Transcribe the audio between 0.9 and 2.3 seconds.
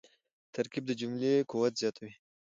جملې قوت زیاتوي.